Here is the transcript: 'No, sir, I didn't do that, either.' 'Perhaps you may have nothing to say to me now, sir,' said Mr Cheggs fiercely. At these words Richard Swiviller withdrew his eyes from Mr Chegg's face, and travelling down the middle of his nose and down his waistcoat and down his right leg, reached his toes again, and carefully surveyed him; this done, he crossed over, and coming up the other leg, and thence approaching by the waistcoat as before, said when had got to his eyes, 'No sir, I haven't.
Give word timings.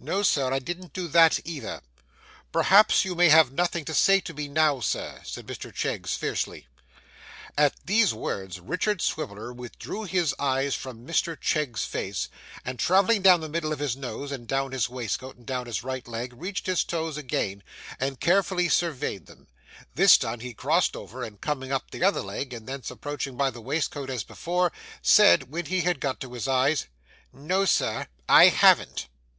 'No, 0.00 0.22
sir, 0.22 0.50
I 0.54 0.58
didn't 0.58 0.94
do 0.94 1.06
that, 1.08 1.38
either.' 1.44 1.82
'Perhaps 2.50 3.04
you 3.04 3.14
may 3.14 3.28
have 3.28 3.52
nothing 3.52 3.84
to 3.84 3.92
say 3.92 4.20
to 4.20 4.32
me 4.32 4.48
now, 4.48 4.80
sir,' 4.80 5.20
said 5.22 5.46
Mr 5.46 5.70
Cheggs 5.70 6.16
fiercely. 6.16 6.66
At 7.58 7.74
these 7.84 8.14
words 8.14 8.58
Richard 8.58 9.02
Swiviller 9.02 9.52
withdrew 9.52 10.04
his 10.04 10.34
eyes 10.38 10.74
from 10.74 11.06
Mr 11.06 11.38
Chegg's 11.38 11.84
face, 11.84 12.30
and 12.64 12.78
travelling 12.78 13.20
down 13.20 13.42
the 13.42 13.50
middle 13.50 13.70
of 13.70 13.78
his 13.78 13.96
nose 13.98 14.32
and 14.32 14.48
down 14.48 14.72
his 14.72 14.88
waistcoat 14.88 15.36
and 15.36 15.44
down 15.44 15.66
his 15.66 15.82
right 15.82 16.08
leg, 16.08 16.32
reached 16.32 16.64
his 16.66 16.82
toes 16.82 17.18
again, 17.18 17.62
and 18.00 18.18
carefully 18.18 18.70
surveyed 18.70 19.28
him; 19.28 19.46
this 19.94 20.16
done, 20.16 20.40
he 20.40 20.54
crossed 20.54 20.96
over, 20.96 21.22
and 21.22 21.42
coming 21.42 21.70
up 21.70 21.90
the 21.90 22.02
other 22.02 22.22
leg, 22.22 22.54
and 22.54 22.66
thence 22.66 22.90
approaching 22.90 23.36
by 23.36 23.50
the 23.50 23.60
waistcoat 23.60 24.08
as 24.08 24.24
before, 24.24 24.72
said 25.02 25.50
when 25.50 25.66
had 25.66 26.00
got 26.00 26.18
to 26.18 26.32
his 26.32 26.48
eyes, 26.48 26.86
'No 27.30 27.66
sir, 27.66 28.06
I 28.26 28.46
haven't. 28.48 29.08